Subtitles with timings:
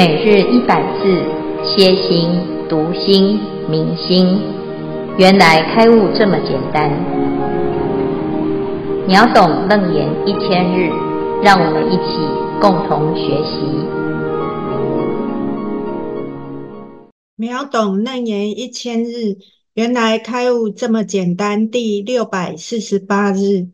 [0.00, 1.12] 每日一百字，
[1.62, 2.30] 歇心、
[2.70, 4.40] 读心、明心，
[5.18, 6.90] 原来开悟这么简单。
[9.06, 10.88] 秒懂楞严一千日，
[11.42, 12.16] 让我们一起
[12.62, 13.60] 共同学习。
[17.36, 19.36] 秒懂楞严一千日，
[19.74, 21.70] 原来开悟这么简单。
[21.70, 23.68] 第六百四十八日，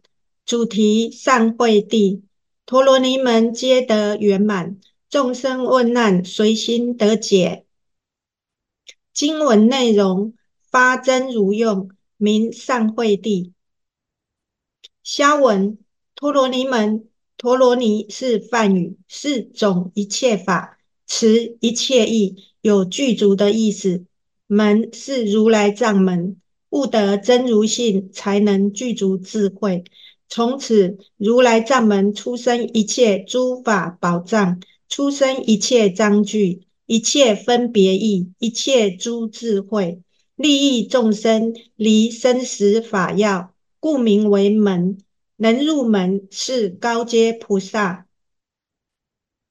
[0.45, 2.25] 主题善慧地，
[2.67, 4.79] 陀罗尼门皆得圆满。
[5.17, 7.65] 众生问难，随心得解。
[9.15, 10.35] 经文内容
[10.71, 11.89] 发真如用，
[12.19, 13.55] 名善慧地。
[15.03, 15.79] 消文
[16.15, 20.77] 陀罗尼门，陀罗尼是梵语，是总一切法，
[21.07, 24.05] 持一切意，有具足的意思。
[24.47, 26.39] 门是如来藏门，
[26.69, 29.83] 悟得真如性，才能具足智慧。
[30.29, 34.61] 从此，如来藏门出生一切诸法宝藏。
[34.89, 40.01] 出生一切章句，一切分别义，一切诸智慧，
[40.37, 44.99] 利益众生离生死法要，故名为门。
[45.39, 48.07] 能入门是高阶菩萨。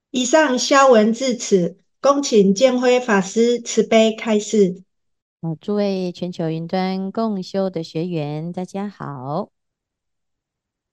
[0.10, 4.82] 以上消文至此，恭请建辉法师慈悲开示。
[5.44, 9.50] 好，诸位全球云端共修的学员，大家好。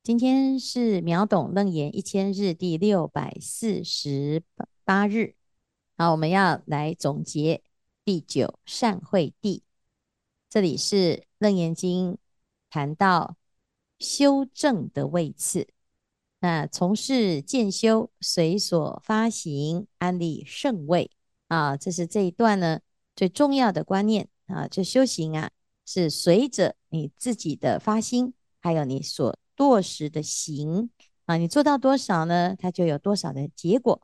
[0.02, 4.42] 今天是秒懂楞严一千日第六百四十
[4.82, 5.36] 八日，
[5.96, 7.62] 好，我们要来总结
[8.04, 9.62] 第九善慧地。
[10.50, 12.18] 这里是楞严经
[12.68, 13.36] 谈到
[14.00, 15.68] 修正的位次，
[16.40, 21.12] 那从事渐修，随所发行，安立胜位
[21.46, 22.80] 啊，这是这一段呢
[23.14, 24.66] 最重要的观念啊。
[24.66, 25.52] 这修行啊，
[25.86, 29.38] 是随着你自己的发心，还有你所。
[29.56, 30.90] 落实的行
[31.26, 32.56] 啊，你做到多少呢？
[32.58, 34.00] 它就有多少的结果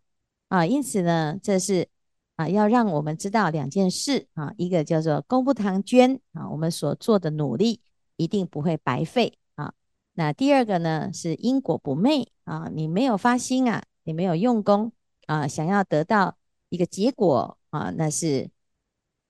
[0.48, 0.64] 啊。
[0.64, 1.88] 因此呢，这是
[2.36, 4.54] 啊，要让我们知道两件事啊。
[4.56, 7.80] 一个叫做功不唐捐啊，我们所做的努力
[8.16, 9.74] 一定不会白费啊。
[10.14, 14.92] 那第二个呢，是因果不昧啊，你没有发心啊，你没有用功
[15.26, 16.36] 啊，想要得到
[16.68, 18.48] 一个结果啊，那是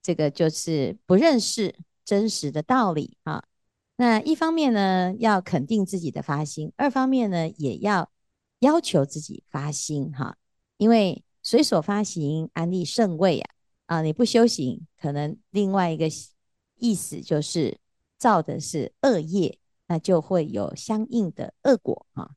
[0.02, 3.44] 这个就是不认识真实的道理啊。
[4.00, 8.08] 那一方面呢，要肯定自己的发心；二方面呢，也要
[8.60, 10.36] 要求自己发心哈。
[10.76, 13.50] 因为随所发行，安立胜位啊
[13.86, 14.02] 啊！
[14.02, 16.06] 你不修行，可能另外一个
[16.76, 17.76] 意思就是
[18.16, 22.36] 造的是恶业，那就会有相应的恶果哈。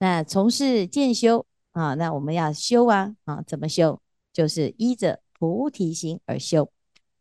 [0.00, 3.98] 那从事渐修啊，那我们要修啊啊，怎么修？
[4.30, 6.70] 就是依着菩提心而修。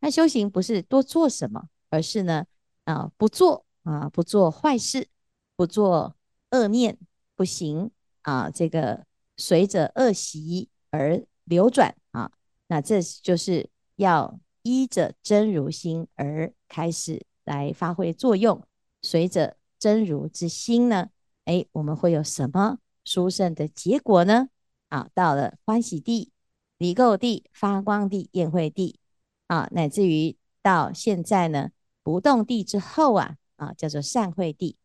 [0.01, 2.45] 那修行不是多做什么，而是呢
[2.83, 3.65] 啊不做。
[3.87, 5.07] 啊，不做坏事，
[5.55, 6.17] 不做
[6.51, 6.97] 恶念，
[7.37, 7.89] 不行
[8.23, 8.49] 啊！
[8.49, 9.05] 这个
[9.37, 12.29] 随着恶习而流转啊，
[12.67, 18.61] 那这就是要依着真如心而开始来发挥作用。
[19.01, 21.07] 随着真如之心呢，
[21.45, 24.49] 哎，我们会有什么殊胜的结果呢？
[24.89, 26.33] 啊，到了欢喜地、
[26.77, 28.99] 离垢地、发光地、宴会地
[29.47, 31.69] 啊，乃至于到现在呢，
[32.03, 33.37] 不动地之后啊。
[33.57, 34.77] 啊，叫做善慧地，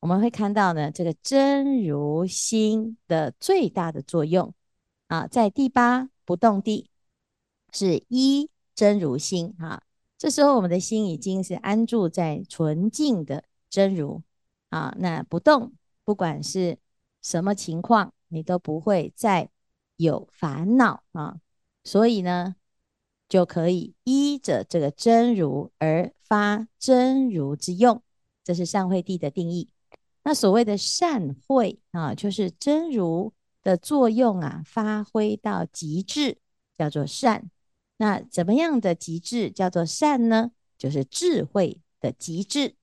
[0.00, 4.54] 我们会看到呢，这个真如心的最大的作用
[5.08, 6.88] 啊，在第八不动地
[7.72, 9.82] 是一真如心啊，
[10.16, 14.22] 这时候我们的心已经是安住在纯净的真如
[14.70, 15.72] 啊，那不动，
[16.04, 16.78] 不管是
[17.20, 19.50] 什么情况，你都不会再
[19.96, 21.40] 有烦恼啊，
[21.84, 22.56] 所以呢，
[23.32, 28.02] 就可以依着这个真如而发真如之用，
[28.44, 29.70] 这是善慧地的定义。
[30.22, 33.32] 那所谓的善慧啊，就是真如
[33.62, 36.36] 的作用啊，发挥到极致，
[36.76, 37.50] 叫做善。
[37.96, 40.50] 那怎么样的极致叫做善呢？
[40.76, 42.74] 就是智慧的极致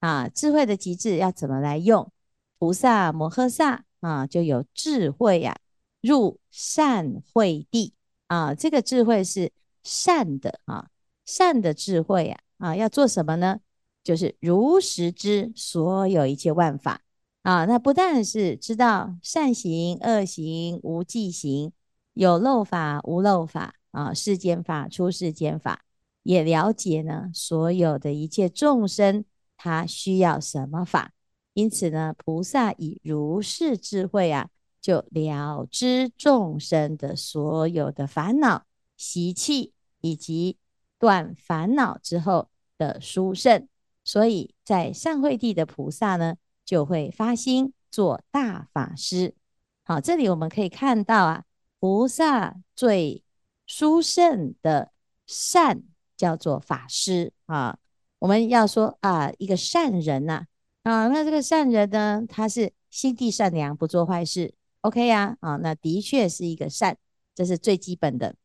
[0.00, 2.10] 啊，智慧的极致要怎么来用？
[2.58, 5.60] 菩萨摩诃萨啊，就有智慧呀、啊，
[6.00, 7.94] 入善慧地
[8.26, 9.52] 啊，这个智慧是。
[9.82, 10.88] 善的啊，
[11.24, 13.60] 善的智慧啊啊，要做什么呢？
[14.04, 17.02] 就是如实知所有一切万法
[17.42, 17.64] 啊。
[17.66, 21.72] 那不但是知道善行、恶行、无记行，
[22.14, 25.84] 有漏法、无漏法啊，世间法、出世间法，
[26.22, 29.24] 也了解呢所有的一切众生
[29.56, 31.12] 他需要什么法。
[31.54, 34.48] 因此呢，菩萨以如是智慧啊，
[34.80, 38.64] 就了知众生的所有的烦恼。
[39.02, 40.58] 习气以及
[40.96, 43.66] 断烦恼之后的殊胜，
[44.04, 49.34] 所以在善慧地的菩萨呢，就会发心做大法师。
[49.82, 51.44] 好，这里我们可以看到啊，
[51.80, 53.24] 菩萨最
[53.66, 54.92] 殊胜的
[55.26, 55.82] 善，
[56.16, 57.78] 叫做法师啊。
[58.20, 60.46] 我们要说啊，一个善人呐
[60.84, 66.96] 啊，那这个善人呢，他是心地善良，不做坏事，OK 呀啊，那的确是一个善，
[67.34, 68.36] 这是最基本的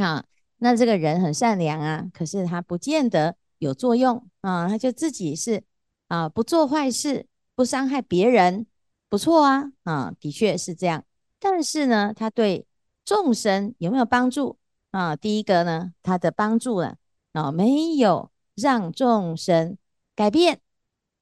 [0.00, 0.24] 啊。
[0.58, 5.62] 那这个人很善良啊，可是他不见得有作用啊，他就自己是
[6.08, 8.66] 啊，不做坏事，不伤害别人，
[9.08, 11.04] 不错啊啊，的确是这样。
[11.38, 12.66] 但是呢，他对
[13.04, 14.58] 众生有没有帮助
[14.90, 15.14] 啊？
[15.14, 16.96] 第一个呢，他的帮助呢
[17.32, 19.78] 啊，没有让众生
[20.16, 20.60] 改变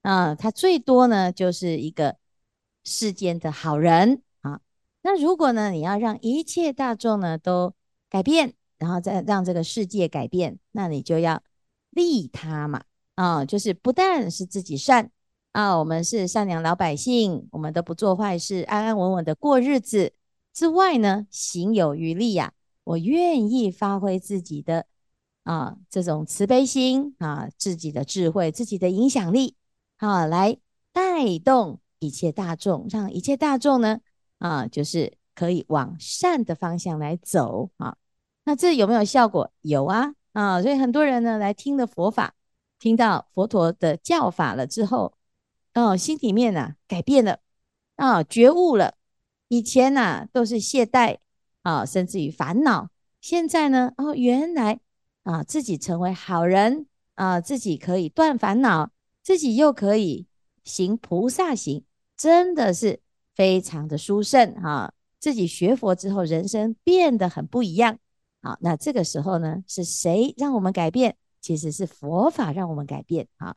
[0.01, 2.17] 啊，他最多呢就是一个
[2.85, 4.61] 世间的好人啊。
[5.03, 7.75] 那如果呢，你要让一切大众呢都
[8.09, 11.43] 改变，然后再让这个世界改变，那你就要
[11.91, 12.83] 利他嘛
[13.15, 15.11] 啊，就是不但是自己善
[15.53, 20.13] 啊，我们是善良老百姓，我们都不做坏事，安安稳稳的过日子
[20.53, 22.53] 之外呢，行有余力呀，
[22.85, 24.87] 我愿意发挥自己的
[25.45, 29.57] 啊这种慈悲心啊，自己的智慧，自己的影响力
[29.97, 30.59] 啊，来
[30.93, 34.01] 带动一切大众，让一切大众呢
[34.39, 37.97] 啊，就是可以往善的方向来走啊。
[38.47, 39.51] 那这有没有效果？
[39.63, 42.35] 有啊，啊，所以很多人呢来听了佛法，
[42.79, 45.15] 听到佛陀的教法了之后，
[45.75, 47.41] 哦，心里面呐改变了，
[47.97, 48.95] 啊，觉悟了。
[49.49, 51.19] 以前呐都是懈怠
[51.63, 52.91] 啊，甚至于烦恼，
[53.21, 54.79] 现在呢，哦，原来
[55.25, 58.93] 啊自己成为好人啊，自己可以断烦恼，
[59.25, 60.29] 自己又可以
[60.63, 61.85] 行菩萨行，
[62.17, 63.01] 真的是
[63.35, 64.93] 非常的殊胜啊。
[65.19, 67.99] 自己学佛之后，人生变得很不一样。
[68.47, 71.17] 好，那这个时候呢，是谁让我们改变？
[71.41, 73.27] 其实是佛法让我们改变。
[73.39, 73.57] 好，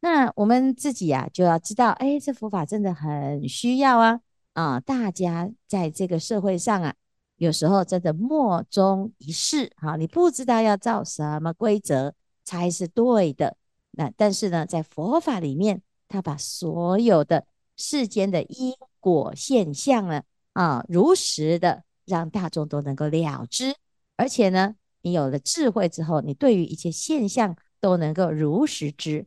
[0.00, 4.20] 那我们自己呀、啊，就要知道，哎，这佛法真的很需要啊！
[4.52, 6.94] 啊，大家在这个社会上啊，
[7.36, 9.72] 有时候真的莫衷一是。
[9.78, 12.12] 好，你不知道要照什么规则
[12.44, 13.56] 才是对的。
[13.92, 20.22] 那但是呢，在佛法里面，他把所有的世间的因果现象呢，
[20.52, 23.74] 啊，如实的让大众都能够了知。
[24.16, 29.26] 而且呢，你有了智慧之后，你对于一切现象都能够如实知。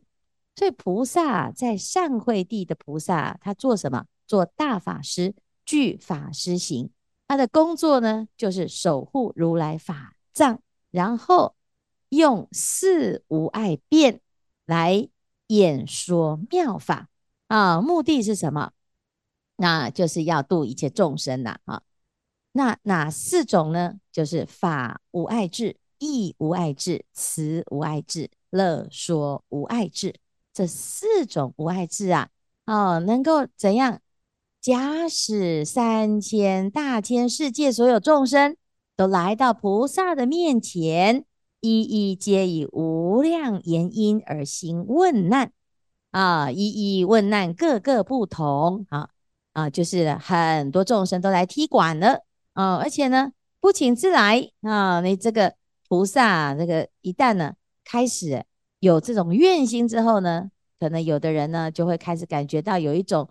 [0.56, 4.04] 所以菩萨在善慧地的菩萨，他做什么？
[4.26, 5.34] 做大法师，
[5.64, 6.90] 具法师行。
[7.26, 10.60] 他的工作呢，就是守护如来法藏，
[10.90, 11.54] 然后
[12.08, 14.20] 用四无碍辩
[14.66, 15.08] 来
[15.46, 17.08] 演说妙法
[17.46, 17.80] 啊。
[17.80, 18.72] 目的是什么？
[19.56, 21.82] 那就是要度一切众生呐啊。
[22.52, 23.94] 那哪四种呢？
[24.10, 30.14] 就是法无碍智、义无碍智、慈无碍智、乐说无碍智。
[30.52, 32.28] 这四种无碍智啊，
[32.66, 34.00] 哦，能够怎样？
[34.60, 38.56] 假使三千大千世界所有众生
[38.96, 41.24] 都来到菩萨的面前，
[41.60, 45.52] 一一皆以无量言音而行问难
[46.10, 49.08] 啊，一一问难，个个不同啊
[49.52, 52.24] 啊，就是很多众生都来踢馆了。
[52.60, 55.00] 哦，而且呢，不请自来啊！
[55.00, 55.54] 你这个
[55.88, 57.54] 菩萨，这个一旦呢
[57.84, 58.44] 开始
[58.80, 63.30] 有这种愿心之后呢，可能有的人呢就会开始感觉到有一种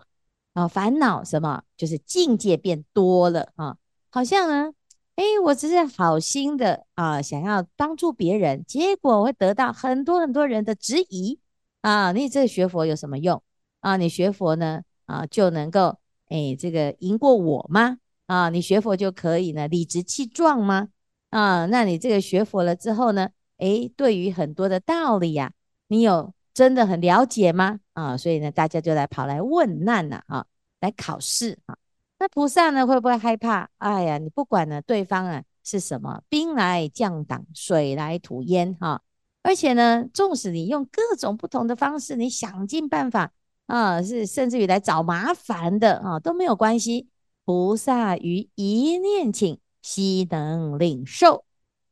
[0.54, 3.76] 啊烦恼，什么就是境界变多了啊，
[4.10, 4.72] 好像呢，
[5.14, 11.38] 哎，我只是好心的啊，想要帮助别人，结果会得到很多很多人的质疑
[11.82, 12.10] 啊！
[12.10, 13.40] 你这学佛有什么用
[13.78, 13.96] 啊？
[13.96, 16.00] 你学佛呢啊就能够
[16.30, 17.98] 哎这个赢过我吗？
[18.30, 20.88] 啊，你学佛就可以呢，理直气壮吗？
[21.30, 23.28] 啊，那你这个学佛了之后呢？
[23.56, 25.52] 诶，对于很多的道理呀、
[25.88, 27.80] 你有真的很了解吗？
[27.92, 30.46] 啊，所以呢，大家就来跑来问难呐，啊，
[30.78, 31.76] 来考试啊。
[32.20, 33.68] 那菩萨呢，会不会害怕？
[33.78, 39.00] 哎呀，你不管呢，对方啊是什么，兵来将挡，水来土掩，哈、啊。
[39.42, 43.32] 而且呢，纵使你用各种不同的方式，你想尽办法
[43.66, 47.08] 啊，是甚至于来找麻烦的啊，都没有关系。
[47.50, 51.44] 菩萨于一念顷，悉能领受，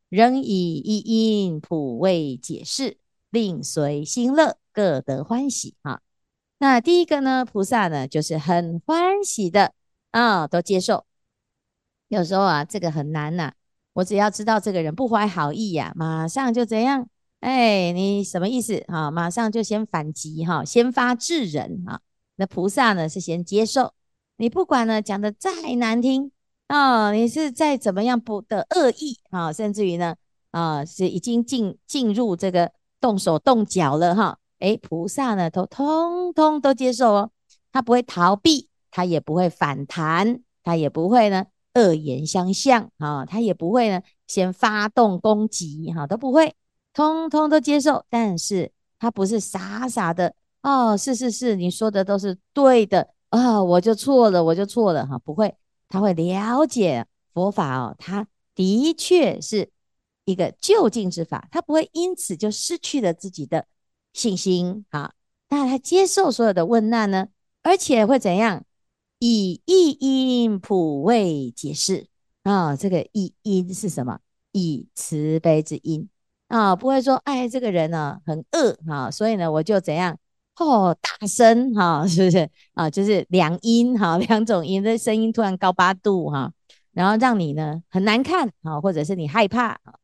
[0.08, 1.00] 仍以一
[1.44, 2.98] 因普为解释，
[3.30, 6.00] 令随心乐，各得欢喜啊。
[6.58, 9.72] 那第一个呢，菩萨呢就是很欢喜的
[10.12, 11.04] 啊，都接受。
[12.06, 13.52] 有时候啊，这个很难呐、
[13.94, 17.08] 我只要知道这个人不怀好意呀、马上就怎样？
[17.40, 19.10] 哎，你什么意思啊？
[19.10, 22.00] 马上就先反击哈、先发制人啊。
[22.36, 23.92] 那菩萨呢是先接受。
[24.40, 26.30] 你不管呢，讲的再难听
[26.68, 30.14] 啊、哦，你是再怎么样不的恶意啊、甚至于呢
[30.52, 37.30] 啊，是已经进进入这个动手动脚了哈，哎，菩萨呢都通通都接受哦，
[37.72, 46.54] 他不会逃避，他也不会反弹，他也不会呢恶言相向啊，他也不会呢先发动攻击，哈，都不会，
[46.94, 48.04] 通通都接受。
[48.08, 55.56] 但是他不是傻傻的哦，是是是，你说的都是对的啊，我就错了，我就错了，哈，不会，
[55.88, 59.70] 他会了解佛法哦，他的确是
[60.24, 63.66] 一个就近之法，他不会因此就失去了自己的
[64.12, 65.12] 信心，啊，
[65.48, 67.28] 那他接受所有的问难呢，
[67.62, 68.64] 而且会怎样？
[69.20, 69.96] 以意
[70.42, 72.06] 因普为解释
[72.44, 74.20] 啊，这个意因是什么？
[74.52, 76.08] 以慈悲之因
[76.46, 80.18] 啊，不会说哎，这个人呢很恶啊，所以呢我就怎样
[80.58, 82.90] 哦，大声哈， 是不是啊？
[82.90, 86.52] 就是两音哈，两种音的声音突然高八度哈，
[86.92, 89.94] 然后让你呢很难看啊，或者是你害怕啊。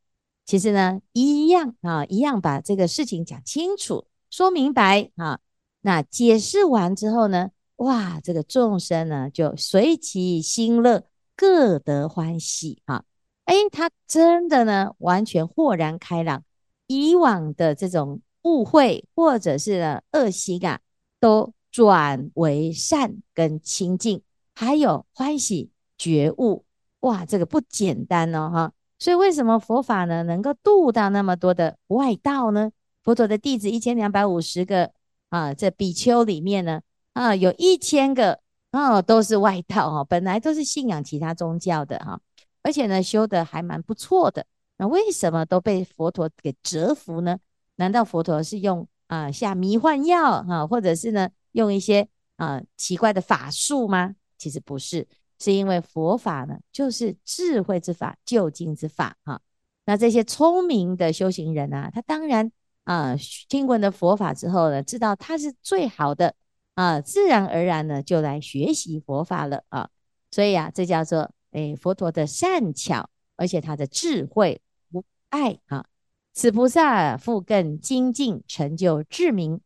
[0.47, 5.41] 其实呢一样啊，一样把这个事情讲清楚、说明白啊。
[5.81, 7.51] 那解释完之后呢？
[7.77, 11.03] 哇，这个众生呢，就随其心乐，
[11.37, 13.05] 各得欢喜哈。
[13.45, 16.45] 哎，他真的呢，完全豁然开朗，
[16.87, 20.81] 以往的这种误会或者是呢恶习啊，
[21.21, 24.23] 都转为善跟清净，
[24.55, 26.65] 还有欢喜觉悟。
[27.01, 28.73] 哇，这个不简单哦哈。
[28.99, 32.71] 所以为什么佛法呢，能够度到那么多的外道呢？
[33.03, 34.93] 佛陀的弟子一千两百五十个
[35.29, 36.81] 啊，这比丘里面呢。
[37.13, 42.21] 啊，有一千个啊，都是外道哈，本来都是信仰其他宗教的哈，
[42.63, 44.47] 而且呢，修得还蛮不错的。
[44.79, 47.39] 那为什么都被佛陀给折服呢？
[47.77, 54.15] 难道佛陀是用啊下迷幻药哈，或者是呢用一些啊奇怪的法术吗？
[54.39, 55.07] 其实不是，
[55.39, 59.41] 是因为佛法呢就是智慧之法、究竟之法哈。
[59.87, 62.51] 那这些聪明的修行人啊，他当然
[62.85, 63.15] 啊
[63.49, 66.35] 听闻了佛法之后呢，知道他是最好的。
[66.75, 69.89] 啊，自然而然呢，就来学习佛法了啊。
[70.33, 75.87] 所以啊，这叫做诶佛陀的善巧，而且他的智慧无碍啊。
[76.35, 79.61] 此菩萨复更精进，成就智明。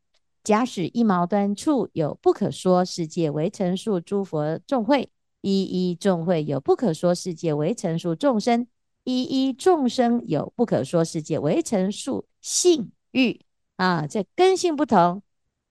[0.44, 5.10] 假使一毛端处有不可说世界为成数诸佛众会，
[5.40, 8.66] 一一众会有不可说世界为成数众生，
[9.04, 13.40] 一一众生有不可说世界为成数性欲
[13.76, 14.06] 啊。
[14.06, 15.22] 这根性不同，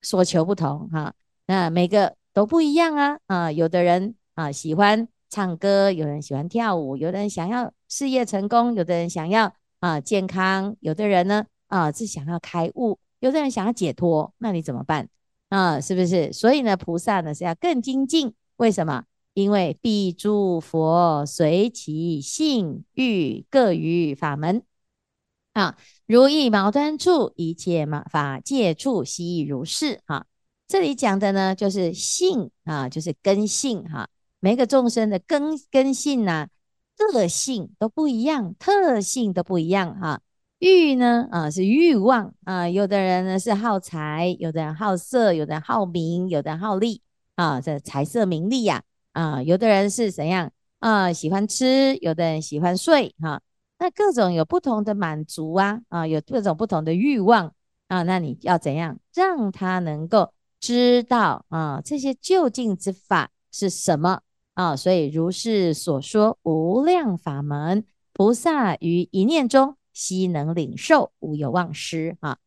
[0.02, 1.14] 所求不同哈。
[1.46, 3.52] 那每个都不一样啊啊！
[3.52, 14.32] 有的人啊喜欢唱歌，有人喜欢跳舞，有的人想要事业成功，有的人想要啊健康，有的人呢啊是想要开悟，有的人想要解脱。
[14.38, 15.08] 那你怎么办
[15.48, 15.80] 啊？
[15.80, 16.32] 是不是？
[16.32, 18.34] 所以呢，菩萨呢是要更精进。
[18.56, 19.04] 为什么？
[19.34, 24.64] 因为彼诸佛随其性欲各于法门
[25.52, 30.26] 啊，如意毛端处，一切法界处悉如是啊。
[30.66, 34.08] 这里讲的呢，就是性啊，就是根性哈、啊。
[34.40, 36.48] 每个众生的根根性呐、啊，
[37.12, 40.20] 个性都不一样，特性都不一样哈、
[40.58, 47.02] 欲呢啊，是欲望啊，有的人呢是好财，有的人好色，有的人好名，有的人好利
[47.36, 50.50] 啊，这财色名利呀啊，有的人是怎样
[50.80, 53.40] 啊，喜欢吃，有的人喜欢睡哈、
[53.78, 57.52] 那各种有不同的满足啊啊，有各种不同的欲望
[57.86, 60.32] 啊，那你要怎样让他能够？
[60.60, 64.22] 知道啊，这些究竟之法是什么
[64.58, 64.74] 啊？
[64.74, 72.38] 所以如是所说无量法门，菩萨于一念中悉能领受，无有忘失啊。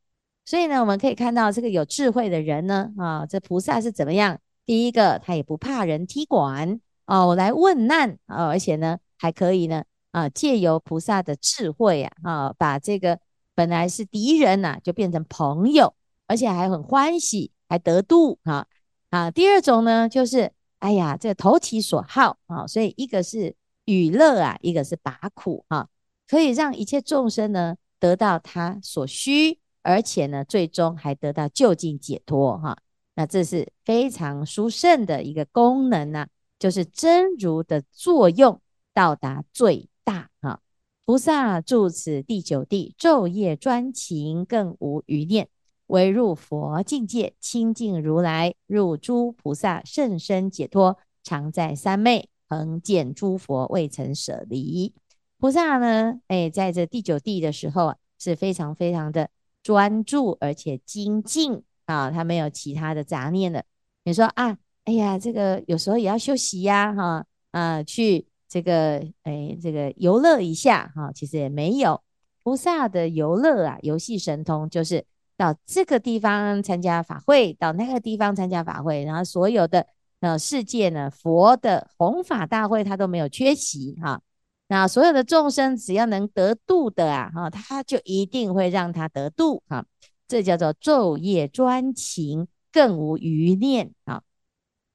[0.43, 4.39] 所以呢，我们可以看到这个有智慧的人呢啊，这菩萨是怎么样？
[4.65, 13.19] 第一个，他也不怕人踢馆哦，来问难啊，而且呢，还可以呢啊，借由菩萨的智慧啊啊，把这个
[13.55, 15.93] 本来是敌人呐、就变成朋友，
[16.27, 17.51] 而且还很欢喜。
[17.71, 18.67] 还得度啊
[19.11, 19.31] 啊！
[19.31, 20.51] 第二种呢，就是
[20.81, 25.87] 哎呀，这投其所好啊，所以一个是娱乐啊，一个是拔苦啊，
[26.27, 32.75] 可以让一切众生呢得到他所需，而且呢，最终还得到究竟解脱哈、
[33.13, 36.25] 那这是非常殊胜的一个功能呢、
[36.57, 38.59] 就是真如的作用
[38.91, 40.59] 到达最大啊。
[41.05, 45.47] 菩萨住此第九地，昼夜专勤，更无余念。
[45.91, 54.93] 唯入佛境界，清净如来，入诸菩萨甚深解脱，常在三昧，恒见诸佛未曾舍离。
[55.37, 59.29] 菩萨呢，哎，在这第九地的时候啊，是非常非常的
[59.61, 63.65] 专注，而且精进啊，他没有其他的杂念的。
[64.05, 72.01] 你说啊，哎呀，这个有时候也要休息呀，哈啊，去这个哎这个游乐一下哈，其实也没有。
[72.43, 75.03] 菩萨的游乐啊，游戏神通就是。
[75.41, 79.87] 到这个地方参加法会，到那个地方参加法会，然后所有的
[80.19, 84.21] 呃世界呢，佛的弘法大会他都没有缺席哈。
[84.67, 89.83] 那所有的众生只要能得度的啊，哈，他就一定会让他得度啊。
[90.27, 94.21] 这叫做昼夜专情，更无余念啊。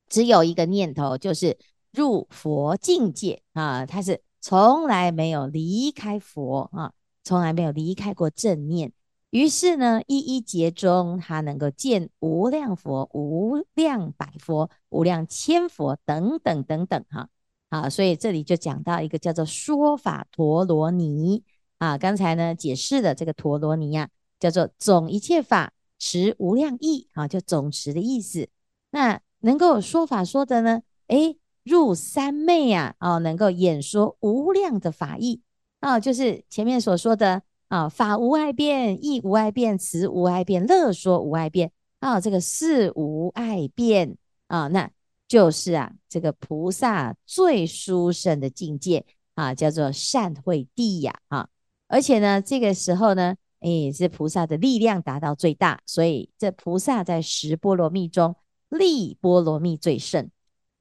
[0.08, 1.58] 只有一个念头，就是
[1.90, 3.84] 入佛境界啊。
[3.84, 6.92] 他是从来没有离开佛啊，
[7.24, 8.92] 从来没有离开过正念。
[9.36, 17.28] 于是呢，一一劫中，他能够见无量佛、无量百佛、无量千佛等等等等哈。
[17.68, 21.44] 啊，所以这里就讲到一个叫做说法陀罗尼
[21.76, 21.98] 啊。
[21.98, 24.08] 刚才呢解释的这个陀罗尼呀、啊，
[24.40, 28.48] 叫做总一切法持无量意啊，就总持的意思。
[28.90, 35.42] 那能够说法说的呢，诶，入三昧啊，哦，能够演说无量的法义
[35.80, 44.16] 啊，就是前面所说的啊，法无碍辩，义无碍辩，词无碍辩，乐说无碍辩啊，这个四无碍辩
[44.48, 44.90] 啊，那。
[45.28, 49.04] 就是啊，这个菩萨最殊胜的境界
[49.34, 51.48] 啊，叫做善慧地呀啊！
[51.88, 58.36] 而且呢，这个时候呢，哎，这菩萨的力量达到最大，所以这菩萨在十波罗蜜中，
[58.68, 60.30] 力波罗蜜最胜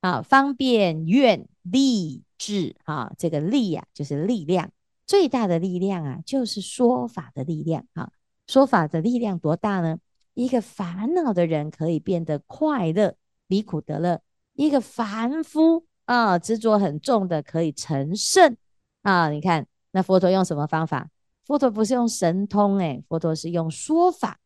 [0.01, 4.69] 啊，方便愿力智啊，这个力呀，就是力量
[5.07, 8.09] 最大的力量啊，就是说法的力量啊！
[8.47, 9.97] 说法的力量多大呢？
[10.33, 13.15] 一个烦恼的人可以变得快乐，
[13.47, 14.21] 离苦得乐。
[14.53, 18.55] 一个凡夫啊，执着很重的可以成圣
[19.01, 19.29] 啊！
[19.29, 21.09] 你看，那佛陀用什么方法？
[21.45, 24.39] 佛陀不是用神通诶，佛陀是用说法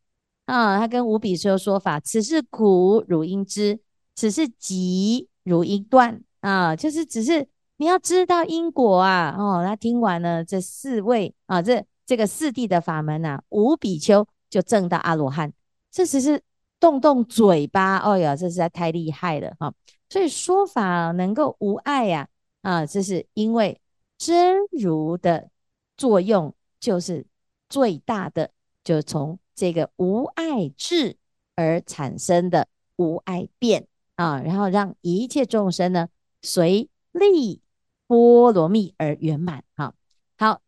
[0.44, 0.78] 啊。
[0.78, 3.78] 他跟五比丘说法：此是苦，汝应知；
[4.14, 6.76] 此是集，汝应断啊。
[6.76, 7.48] 就是只是
[7.80, 9.34] 你要知道因果啊。
[9.38, 15.50] 哦，他听完了这四位啊，这这个四谛的法门啊，五比丘就证到阿罗汉。
[15.90, 16.42] 这只是
[16.78, 19.72] 动动嘴巴，哦哟，这实在太厉害了哈！
[20.10, 22.28] 所以说法能够无碍呀，
[22.60, 23.80] 啊，这是因为
[24.18, 25.48] 真如的
[25.96, 27.24] 作用就是
[27.70, 28.50] 最大的，
[28.84, 31.16] 就从这个无碍智
[31.56, 36.08] 而产生的无碍变啊，然后让一切众生呢
[36.42, 37.62] 随力
[38.10, 39.62] 波罗蜜而圆满。
[39.76, 39.94] 好，
[40.36, 40.60] 好，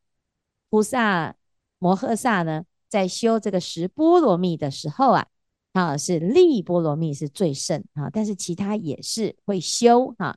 [0.71, 1.35] 菩萨
[1.81, 5.27] 摩诃萨呢在修这个十波罗蜜的时候啊。
[5.73, 10.37] 啊，是力波罗蜜是最胜啊，但是其他也是会修哈、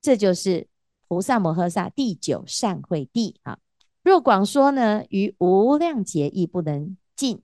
[0.00, 0.66] 这就是
[1.06, 3.58] 菩萨摩诃萨第九善慧地啊。
[4.02, 7.42] 若广说呢，于无量劫亦不能尽。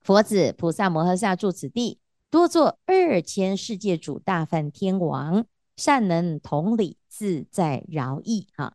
[0.00, 8.74] 佛子菩萨摩诃萨住此地，多作二千世界主大梵天王，善能同理自在饶益哈。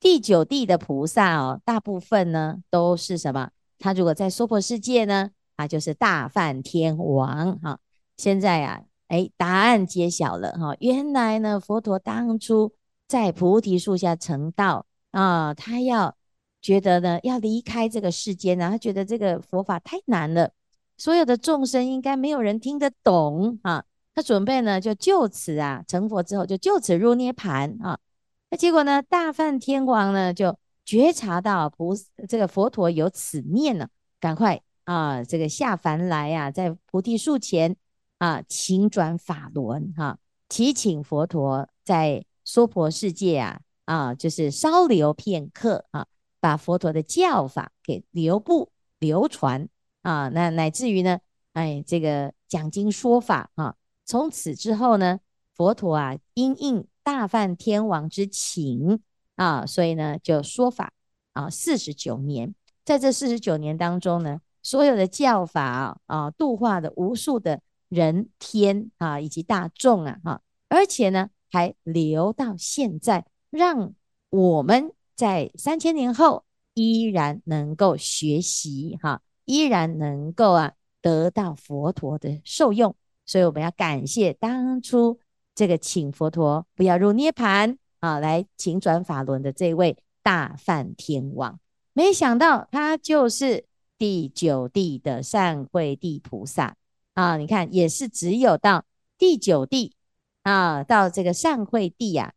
[0.00, 3.50] 第九地的菩萨哦，大部分呢都是什么？
[3.78, 5.30] 他如果在娑婆世界呢？
[5.56, 7.78] 啊，就是大梵天王哈。
[8.16, 10.76] 现在呀、啊，诶，答案揭晓了哈。
[10.80, 12.72] 原来呢，佛陀当初
[13.06, 16.16] 在菩提树下成道啊，他要
[16.60, 20.50] 觉得呢，要离开这个世间呢，他觉得这个佛法太难了，
[20.96, 23.84] 所有的众生应该没有人听得懂啊。
[24.14, 27.98] 他准备呢，就就此啊，成佛之后就就此入涅槃啊。
[28.50, 31.94] 那结果呢，大梵天王呢就觉察到菩
[32.28, 33.88] 这个佛陀有此念呢，
[34.20, 34.60] 赶快。
[34.84, 37.74] 啊，这个下凡来、啊，在菩提树前
[38.18, 40.18] 啊，请转法轮哈，
[40.50, 46.06] 祈请佛陀在娑婆世界啊啊，就是稍留片刻啊，
[46.38, 49.66] 把佛陀的教法给留步流传
[50.02, 51.18] 啊，那乃至于呢，
[51.54, 53.74] 哎，这个讲经说法啊，
[54.04, 55.20] 从此之后呢，
[55.54, 59.00] 佛陀啊，因应大梵天王之请
[59.36, 60.92] 啊，所以呢，就说法
[61.32, 64.40] 啊，四十九年，在这四十九年当中呢。
[64.66, 70.40] 所有的教法啊，啊，度化的无数的人天啊，以及大众啊，哈，
[70.70, 73.92] 而且呢，还留到现在，让
[74.30, 82.96] 我们在三千年后依然能够学习，哈，依然能够啊得到佛陀的受用。
[83.26, 85.18] 所以我们要感谢当初
[85.54, 91.58] 这个请佛陀不要入涅槃啊，来请转法轮的这位大梵天王，
[91.92, 93.66] 没想到他就是。
[93.96, 96.76] 第九地的善慧地菩萨
[97.14, 98.84] 啊，你看也是只有到
[99.16, 99.94] 第九地
[100.42, 102.34] 啊，到这个善慧地呀、啊，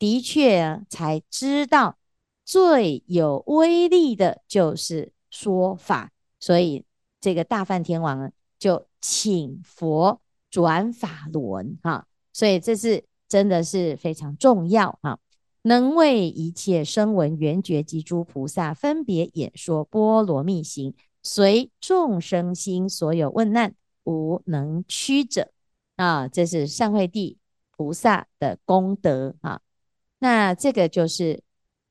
[0.00, 1.96] 的确才知道
[2.44, 6.84] 最有威力的就是说法，所以
[7.20, 10.20] 这个大梵天王就请佛
[10.50, 15.18] 转法轮哈、啊，所以这是真的是非常重要哈、啊，
[15.62, 20.94] 能为一切声闻缘觉及诸菩萨分别演说波罗蜜行。
[21.22, 25.50] 随众生心所有问难，无能屈者
[25.96, 26.28] 啊！
[26.28, 27.36] 这是善慧地
[27.76, 29.60] 菩萨的功德啊。
[30.20, 31.42] 那这个就是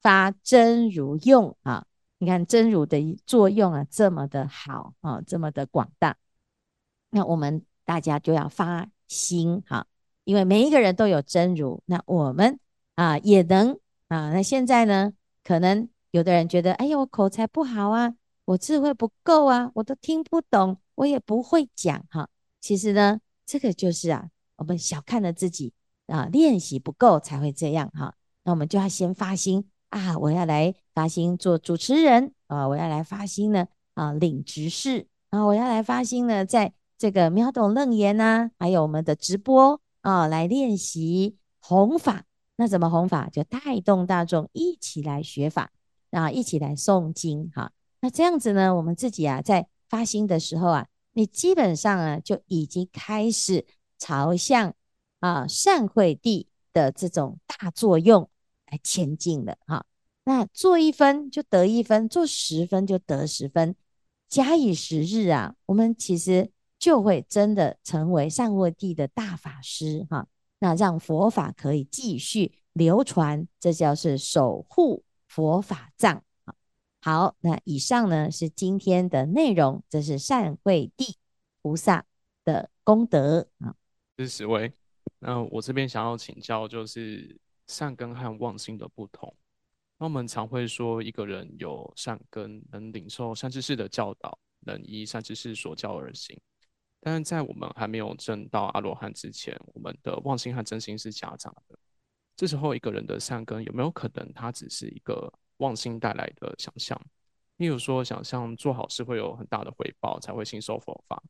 [0.02, 1.86] 发真如用啊！
[2.18, 6.16] 你看真如的作用啊，这么的好啊，这么的广大。
[7.10, 9.88] 那我们大家就要发心哈，
[10.24, 12.60] 因为每一个人都有真如，那我们
[12.96, 14.34] 啊也能啊。
[14.34, 22.28] 那现在呢，可能有的人觉得，哎呀，我口才不好啊，我智慧不够啊，我都听不懂，我也不会讲哈。
[22.60, 25.72] 其实呢，这个就是啊，我们小看了自己
[26.08, 28.16] 啊，练习不够才会这样哈。
[28.44, 42.26] 那我们就要先发心啊，我要来发心做主持人啊，我要来发心呢啊，领执事啊，我要来发心呢，在这个秒懂楞严呐，还有我们的直播啊，来练习弘法。
[42.58, 43.30] 那怎么弘法？
[43.30, 45.72] 就带动大众一起来学法
[46.12, 47.72] 啊，一起来诵经哈。
[48.02, 53.66] 那这样子呢，我们自己啊，在发心的时候啊，你基本上啊，就已经开始
[53.98, 54.74] 朝向
[55.20, 58.30] 啊善慧地的这种大作用。
[58.72, 59.86] 来前进了哈，
[60.24, 63.76] 那做一分就得一分，做十分就得十分，
[64.28, 66.50] 假以时日啊，我们其实
[66.86, 70.28] 就会真的成为善慧地的大法师哈。
[70.60, 76.24] 那让佛法可以继续流传，这叫是守护佛法藏。
[77.02, 81.18] 好，那以上呢是今天的内容，这是善慧地
[81.64, 82.06] 菩萨
[82.44, 83.74] 的功德啊。
[84.16, 84.72] 这是十位，
[85.18, 87.36] 那我这边想要请教就是。
[87.68, 89.36] 善根和妄心的不同。
[89.98, 96.40] 那我们常会说，一个人有善根，能领受善知识的教导，能依善知识所教而行。
[97.06, 101.78] 但是在我们还没有证到阿罗汉之前，我们的妄心和真心是夹杂的。
[102.36, 107.00] 这时候，一个人的善根有没有可能，他只是一个妄心带来的想象？
[107.58, 111.22] 例如说，想象做好事会有很大的回报，才会信受佛法，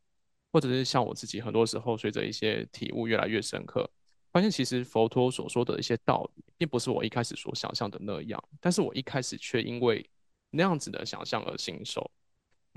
[0.54, 3.86] 或者是像我自己，很多时候随着一些体悟越来越深刻。
[4.32, 10.10] 发现其实佛陀所说的一些道理，并不是我一开始所想象的那样，但是我一开始却因为
[10.52, 12.10] 那样子的想象而信受。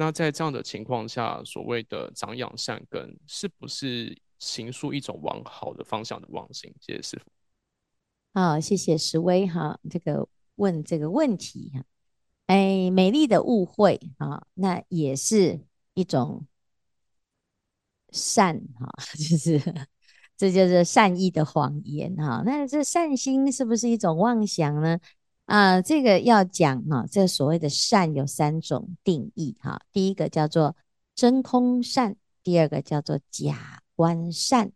[0.01, 6.73] 那在这样的情况下，所谓的长养善根，是不是行塑一种往好的方向的妄心？
[6.81, 7.25] 谢谢师傅。
[8.33, 11.85] 好，谢谢石威哈，这个问这个问题哈，
[12.47, 16.47] 哎，美丽的误会啊，那也是一种
[18.13, 19.61] 善哈， 就是。
[20.39, 24.97] 这就是善意的谎言哈，那这善心是不是一种妄想呢？
[25.49, 30.77] 啊，这个要讲哈，这所谓的善有三种定义哈，第一个叫做
[31.15, 34.73] 真空善，第二个叫做假观善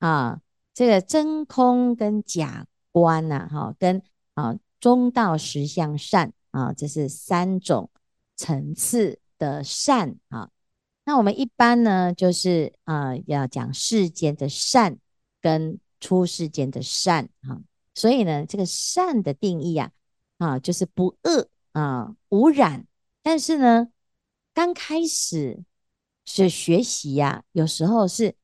[0.00, 0.42] 啊，
[0.74, 4.02] 这个真空跟假观呐哈，跟
[4.34, 7.88] 啊中道实相善啊，这是三种
[8.36, 10.50] 层次的善啊。
[11.06, 14.98] 那我们一般呢，就是啊、要讲世间的善
[15.40, 17.58] 跟出世间的善哈、
[17.94, 19.90] 所以呢，这个善的定义啊，
[20.38, 22.86] 啊，就是不恶啊，无染。
[23.22, 23.88] 但是呢，
[24.52, 25.62] 刚开始
[26.24, 28.34] 是学习呀、啊，有时候是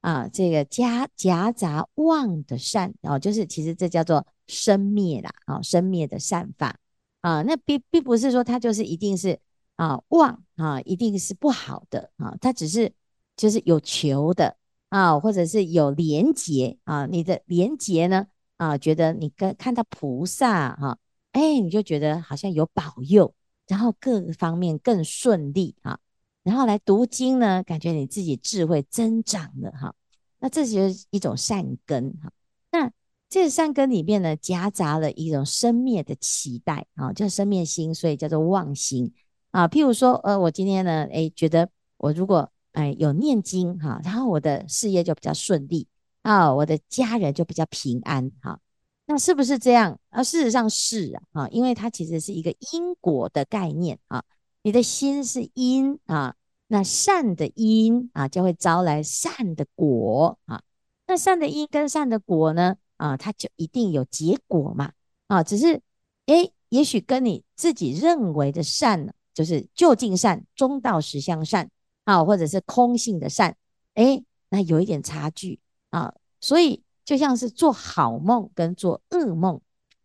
[0.00, 6.78] 啊，这个夹夹杂妄的善哦、啊，就是其实这叫做生灭啦，啊，生灭的善法
[7.20, 9.38] 啊，那并并不是说它就是一定是。
[9.76, 12.34] 啊，妄啊，一定是不好的啊。
[12.40, 12.90] 它只是
[13.36, 14.56] 就是有求的
[14.88, 17.04] 啊，或者是有连结啊。
[17.04, 20.98] 你的连结呢啊，觉得你跟看到菩萨哈，
[21.32, 23.34] 哎，你就觉得好像有保佑，
[23.66, 25.98] 然后各方面更顺利啊。
[26.42, 29.94] 然后来读经呢，感觉你自己智慧增长了哈。
[30.38, 32.30] 那这就是一种善根哈。
[32.70, 32.90] 那
[33.28, 39.12] 这个善根里面呢，夹杂了一种生灭的期待啊，叫生灭心，所以叫做妄心。
[39.50, 45.88] 啊，譬如说，呃，我今天呢，诶，觉得我如果哎有念经哈，然后我的事业就比较顺利
[46.26, 48.58] 啊，我的家人就比较平安哈，
[49.06, 49.96] 那是不是这样？
[50.10, 54.24] 啊，事实上是啊，因为它其实是一个因果的概念啊，
[54.62, 56.34] 你的心是因啊，
[56.66, 60.60] 那善的因啊，就会招来善的果啊，
[61.06, 64.90] 那善的因跟善的果呢，啊，它就一定有结果嘛，
[65.28, 65.80] 啊，只是
[66.26, 69.14] 诶，也许跟你自己认为的善。
[69.32, 71.68] 就是就近善、中道实相善
[72.04, 73.54] 啊，或者是空性的善，
[73.92, 75.60] 诶，那有一点差距
[76.00, 76.14] 啊。
[76.40, 79.60] 所以就像是做好梦跟做噩梦，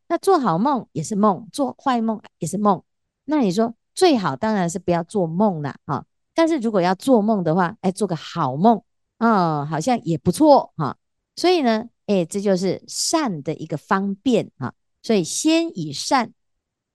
[0.07, 2.81] 那做好梦也是梦，做坏梦也是梦。
[3.25, 6.05] 那你说最好当然是不要做梦了啊。
[6.33, 8.81] 但是如果要做梦的话，诶，做个好梦
[9.17, 10.97] 啊，好像也不错哈。
[11.35, 14.73] 所以呢，诶，这就是善的一个方便啊。
[15.03, 16.33] 所以先以善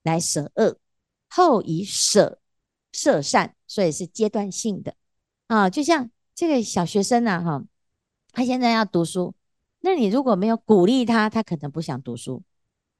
[0.02, 0.78] 来舍恶。
[1.28, 2.38] 后以舍
[2.92, 4.94] 摄善，所以是阶段性的
[5.48, 5.68] 啊。
[5.68, 7.62] 就像这个小学生呐，哈，
[8.36, 9.34] 他现在要读书，
[9.80, 12.42] 那你如果没有鼓励他，他可能不想读书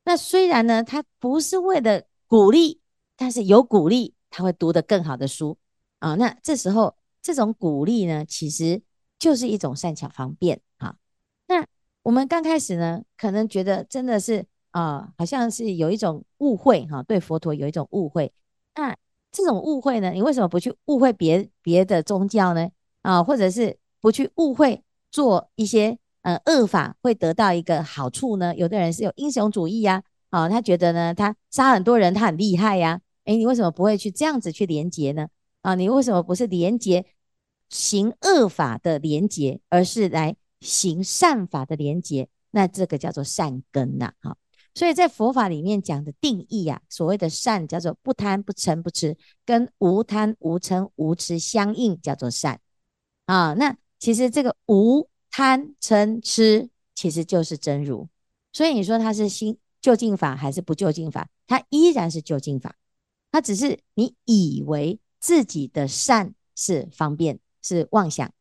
[0.07, 2.81] 那虽然呢，他不是为了鼓励，
[3.17, 5.59] 但是有鼓励，他会读得更好的书
[5.99, 6.15] 啊。
[6.15, 8.81] 那这时候这种鼓励呢，其实
[9.19, 10.97] 就是一种善巧方便啊。
[11.49, 11.67] 那
[12.03, 18.33] 我们刚开始呢，可能觉得真的是啊，好像是有一种误会哈，对佛陀有一种误会。
[18.75, 18.97] 那
[19.31, 22.71] 这种误会呢，你为什么不去误会别别的宗教呢？
[23.03, 24.83] 啊，或者是不去误会
[25.17, 25.99] 做一些？
[26.23, 28.53] 呃，恶法会得到一个好处呢？
[28.57, 33.01] 有的人是有英雄主义呀，啊，他觉得呢，他杀很多人，他很厉害呀。
[33.27, 35.29] 诶，你为什么不会去这样子去连结呢？
[35.63, 37.07] 啊，你为什么不是连结
[37.69, 42.29] 行恶法的连结，而是来行善法的连结？
[42.51, 44.37] 那这个叫做善根呐，哈。
[44.75, 52.59] 所以在佛法里面讲的定义呀，所谓的善叫做不贪不嗔不痴，跟无贪无嗔无痴相应，叫做善
[53.27, 53.55] 啊。
[53.55, 55.09] 那其实这个无。
[55.29, 58.09] 贪嗔痴其实就是真如，
[58.55, 61.29] 所以你说它是新究竟法还是不究竟法？
[61.47, 62.75] 它依然是究竟法，
[63.31, 68.33] 它只是你以为自己的善是方便是妄想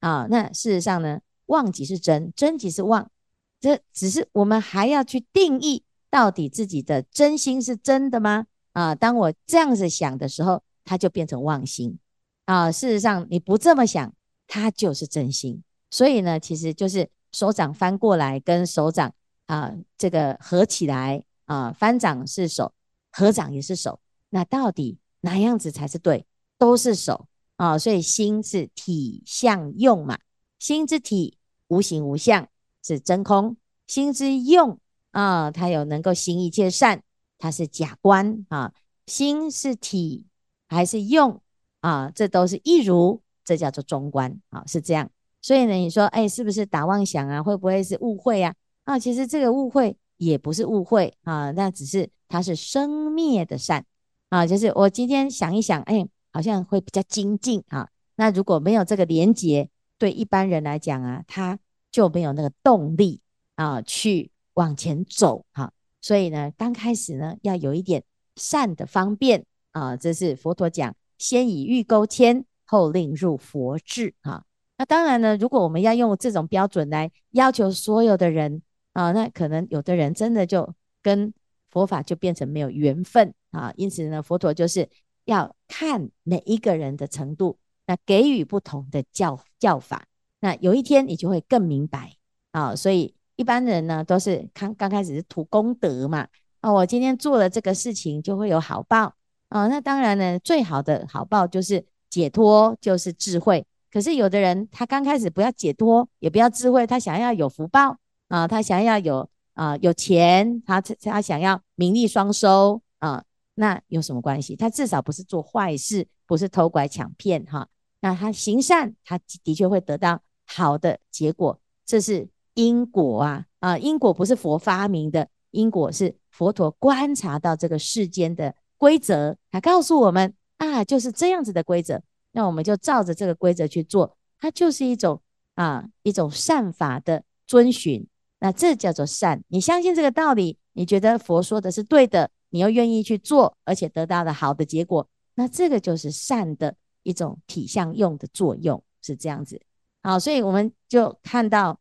[0.00, 0.26] 啊。
[0.28, 3.10] 那事实上呢，妄即是真，真即是妄，
[3.58, 8.46] 这只是我们还要去定义到底自己的真心是真的吗？
[8.72, 11.98] 啊，当我这样子想的时候，它就变成妄心
[12.44, 12.70] 啊。
[12.70, 14.12] 事实上你不这么想，
[14.52, 15.62] 它就是真心。
[15.90, 19.10] 所以呢，其实就是手掌翻过来跟手掌
[19.46, 22.74] 啊，这个合起来啊，翻掌是手，
[23.10, 23.98] 合掌也是手。
[24.28, 26.26] 那到底哪样子才是对？
[26.58, 27.78] 都是手啊。
[27.78, 30.18] 所以心是体相用嘛，
[30.58, 31.38] 心之体
[31.68, 32.46] 无形无相
[32.82, 34.78] 是真空，心之用
[35.12, 37.02] 啊，它有能够行一切善，
[37.38, 38.74] 它是假观啊。
[39.06, 40.26] 心是体
[40.68, 41.40] 还是用
[41.80, 42.12] 啊？
[42.14, 45.10] 这都是一如，这叫做中观啊，是这样。
[45.40, 47.42] 所以呢，你说，哎，是不是打妄想啊？
[47.42, 48.54] 会不会是误会啊？
[48.84, 53.84] 啊，其实这个误会也不是误会啊，那只是它是生灭的善
[54.28, 57.88] 啊，就是我今天想一想，哎，好像会比较精进啊。
[58.16, 61.58] 那如果没有这个连结，对一般人来讲啊，他
[61.90, 63.20] 就没有那个动力
[63.56, 68.04] 啊，去往前走哈、所以呢，刚开始呢，要有一点
[68.36, 74.42] 善的方便啊，这是佛陀讲，先以欲钩牵，后令入佛智啊。
[74.78, 78.62] 那当然呢，如果我们要用这种标准来要求所有的人
[78.94, 81.34] 啊，那可能有的人真的就跟
[81.70, 83.74] 佛法就变成没有缘分啊。
[83.76, 84.88] 因此呢，佛陀就是
[85.26, 90.06] 要看每一个人的程度，那给予不同的教教法。
[90.40, 92.16] 那有一天你就会更明白
[92.52, 92.74] 啊。
[92.74, 96.26] 所以一般人呢都是刚刚开始是图功德嘛
[96.60, 99.14] 啊，我今天做了这个事情就会有好报
[99.50, 99.68] 啊。
[99.68, 103.64] 那当然呢，最好的好报就是解脱，就是智慧。
[103.90, 107.96] 可是有的人，他刚开始不要解脱，也不要智慧，他想要有福报
[108.28, 114.54] 啊，他想要有啊有钱，他他想要名利双收啊，那有什么关系？
[114.54, 117.66] 他至少不是做坏事，不是偷拐抢骗哈。
[118.02, 123.78] 那他行善，他的确会得到好的结果，这是因果啊啊！
[123.78, 132.00] 因果不是佛发明的，因果是佛陀观察到这个世间的规则，他告诉我们啊，就是这样子的规则。
[132.30, 135.20] 那我们就照着这个规则去做，它就是一种
[135.56, 138.06] 啊一种善法的遵循。
[138.38, 139.42] 那这叫做善。
[139.48, 149.60] 你相信这个道理，你觉得佛说的是对的，你又愿意去做，而且得到了好的结果，那这个就是善的一种体相用的作用，是这样子。
[150.00, 151.80] 好，所以我们就看到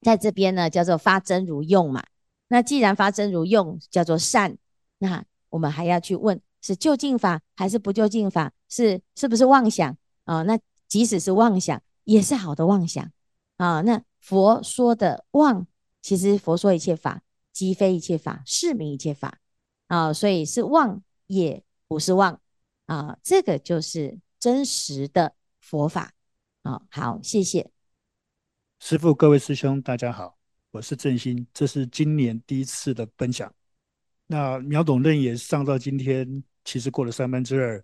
[0.00, 2.02] 在这边呢，叫做发真如用嘛。
[2.48, 4.56] 那既然发真如用叫做善，
[5.00, 6.40] 那我们还要去问。
[6.66, 8.52] 是究竟法还是不究竟法？
[8.68, 10.42] 是是不是妄想啊？
[10.42, 13.12] 那即使是妄想，也是好的妄想
[13.56, 13.82] 啊。
[13.82, 15.64] 那佛说的妄，
[16.02, 19.38] 其实佛说一切法，即非一切法，是名一切法
[19.86, 20.12] 啊。
[20.12, 22.40] 所以是妄，也不是妄
[22.86, 23.16] 啊。
[23.22, 26.14] 这个就是真实的佛法
[26.62, 26.82] 啊。
[26.90, 27.70] 好，谢谢
[28.80, 30.36] 师父，各位师兄，大家好，
[30.72, 33.54] 我是正心，这是今年第一次的分享。
[34.26, 36.42] 那秒懂楞严上到今天。
[36.66, 37.82] 其实过了三分之二，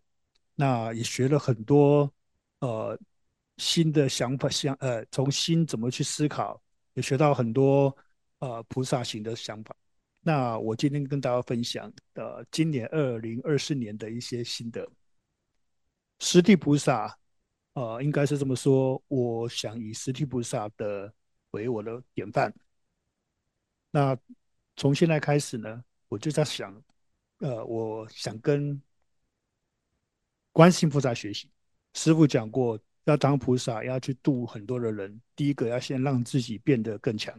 [0.57, 2.12] 那也学了很多
[2.59, 2.99] 呃
[3.57, 6.61] 新的想法，想呃从心怎么去思考，
[6.95, 7.97] 也学到很多
[8.40, 9.75] 呃菩萨行的想法。
[10.21, 14.85] 那我今天跟大家分享的、今年二零二四年的一些心得。
[16.18, 17.16] 实地菩萨，
[17.75, 21.14] 呃，应该是这么说，我想以实地菩萨的
[21.53, 22.53] 为我的典范。
[23.92, 24.18] 那
[24.77, 26.83] 从现在开始呢，我就在想。
[27.42, 28.81] 呃，我想跟
[30.52, 31.50] 观世音菩萨学习。
[31.92, 35.20] 师父讲过，要当菩萨，要去度很多的人。
[35.35, 37.37] 第一个要先让自己变得更强。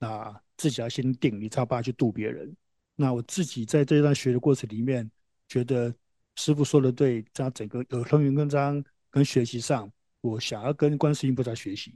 [0.00, 2.52] 那自己要先定，你才有办法去度别人。
[2.96, 5.08] 那我自己在这段学的过程里面，
[5.48, 5.94] 觉得
[6.34, 9.88] 师父说的对，在整个有通云跟章跟学习上，
[10.20, 11.94] 我想要跟观世音菩萨学习。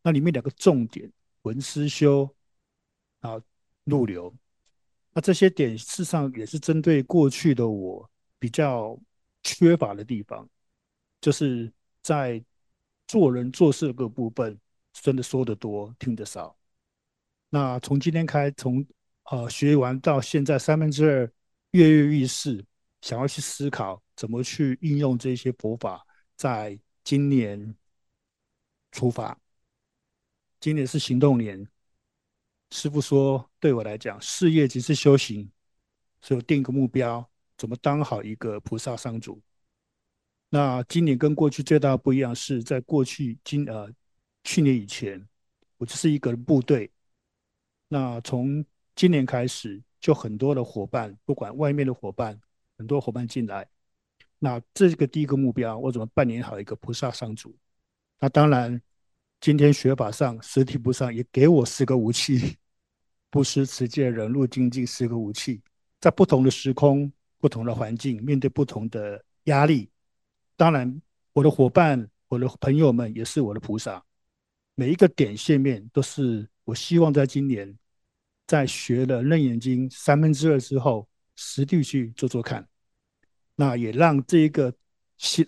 [0.00, 2.32] 那里面两个重点，文思修
[3.18, 3.42] 啊，
[3.82, 4.32] 入流。
[5.16, 8.06] 那这些点事实上也是针对过去的我
[8.38, 9.00] 比较
[9.42, 10.46] 缺乏的地方，
[11.22, 12.44] 就是在
[13.08, 14.60] 做人做事各部分，
[14.92, 16.54] 真的说的多，听得少。
[17.48, 18.86] 那从今天开，从
[19.30, 21.32] 呃学完到现在三分之二，
[21.70, 22.62] 跃跃欲试，
[23.00, 27.74] 想要去思考怎么去应用这些佛法，在今年
[28.92, 29.40] 出发。
[30.60, 31.66] 今年是行动年，
[32.70, 35.48] 师傅说，对我来讲，事业即是修行，
[36.20, 37.26] 所以我定一个目标，
[37.56, 39.40] 怎么当好一个菩萨商主。
[40.50, 43.88] 那今年跟过去最大的不一样是，在过去今呃
[44.42, 45.24] 去年以前，
[45.76, 46.90] 我就是一个部队。
[47.88, 48.64] 那从
[48.96, 52.38] 今年开始，就很多的伙伴，不管外面的伙伴，
[52.76, 53.68] 很多伙伴进来。
[54.40, 57.56] 那这个第一个目标，我怎么扮演好一个菩萨商主？
[58.18, 58.82] 那当然。
[59.46, 62.56] 今天学法上，实体部上也给我四个武器：
[63.30, 65.62] 布施、持戒、忍辱、精进四个武器，
[66.00, 69.88] 在不同的时空、不同的环境，面对不同的压力。
[70.56, 71.00] 当然，
[71.32, 74.04] 我的伙伴、我的朋友们也是我的菩萨。
[74.74, 77.72] 每一个点线面都是我希望在今年，
[78.48, 82.66] 在学了《楞严经》三分之二之后，实地去做做看。
[83.54, 84.74] 那也让这一个，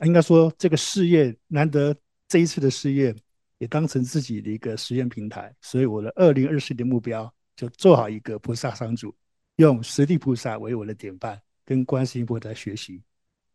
[0.02, 1.96] 应该说这个事业难得
[2.28, 3.12] 这一次的事业。
[3.58, 9.14] 也当成自己的一个实验平台，所以我的二零二四年目标就做好一个菩萨商主，
[9.56, 13.02] 用十地菩萨为我的典范，跟观世音菩萨学习。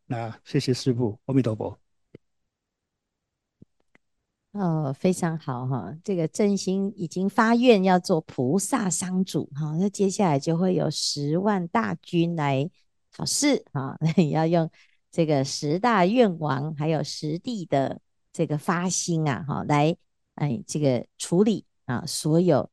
[0.05, 1.79] 那谢谢师父，阿弥陀佛。
[4.51, 12.69] 哦，非常好哈，这个正心已经发愿要做菩萨商主哈，那接下来就会有十万大军来
[13.11, 13.97] 考试啊，
[14.31, 14.69] 要用
[15.09, 18.01] 这个十大愿王，还有十地的。
[18.33, 19.95] 这个发心啊，哈，来，
[20.35, 22.69] 哎，这个处理啊，所有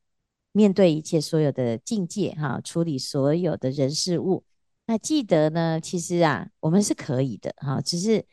[0.52, 4.42] 面对一切所有的境界哈，处理所有的人事物。
[4.86, 8.26] 那记得呢，其实啊，我们是可以的哈，只是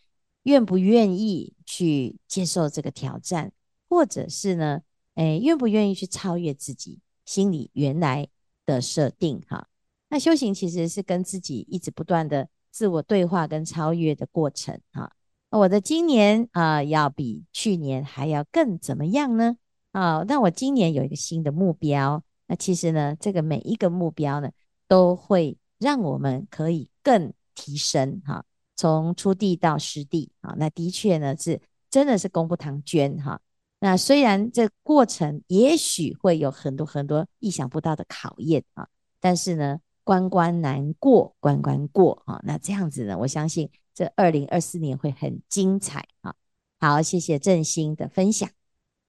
[0.44, 3.52] 愿不愿意去接受这个挑战，
[3.90, 4.82] 或者是呢，
[5.16, 8.28] 哎，愿不愿意去超越自己心里原来
[8.66, 9.68] 的设定哈。
[10.10, 15.17] 那修行其实是跟自己一直不断的自我对话跟超越的过程哈。
[15.50, 19.56] 我的今年啊、要比去年还要更怎么样呢？
[19.92, 22.22] 啊、那我今年有一个新的目标。
[22.48, 24.52] 那其实呢，这个每一个目标呢，
[24.88, 28.44] 都会让我们可以更提升哈。
[28.76, 33.40] 从初地到实地啊，那的确呢是真的是功不唐捐哈。
[33.80, 38.88] 那虽然这过程也许会有很多很多意想不到的考验啊，
[39.22, 42.42] 但是呢，关关难过关关过啊。
[42.44, 43.70] 那这样子呢，我相信。
[43.98, 46.36] 这二零二四年会很精彩啊！
[46.80, 48.48] 好，谢谢振兴的分享。